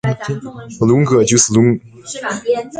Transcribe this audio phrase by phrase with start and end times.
[0.87, 1.79] 龙哥就是龙！